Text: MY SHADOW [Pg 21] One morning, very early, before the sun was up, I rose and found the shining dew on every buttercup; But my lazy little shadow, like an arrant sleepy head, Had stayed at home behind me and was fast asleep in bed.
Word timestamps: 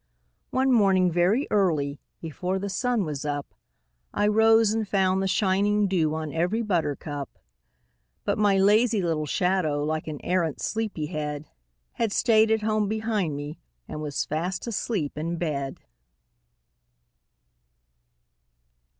MY 0.51 0.61
SHADOW 0.61 0.63
[Pg 0.63 0.71
21] 0.71 0.73
One 0.73 0.81
morning, 0.81 1.11
very 1.11 1.47
early, 1.51 1.99
before 2.21 2.57
the 2.57 2.69
sun 2.69 3.05
was 3.05 3.23
up, 3.23 3.53
I 4.11 4.25
rose 4.25 4.73
and 4.73 4.87
found 4.87 5.21
the 5.21 5.27
shining 5.27 5.87
dew 5.87 6.15
on 6.15 6.33
every 6.33 6.63
buttercup; 6.63 7.37
But 8.23 8.39
my 8.39 8.57
lazy 8.57 9.03
little 9.03 9.27
shadow, 9.27 9.83
like 9.83 10.07
an 10.07 10.19
arrant 10.25 10.59
sleepy 10.59 11.05
head, 11.05 11.51
Had 11.91 12.11
stayed 12.11 12.49
at 12.49 12.63
home 12.63 12.87
behind 12.87 13.35
me 13.37 13.59
and 13.87 14.01
was 14.01 14.25
fast 14.25 14.65
asleep 14.65 15.19
in 15.19 15.37
bed. 15.37 15.81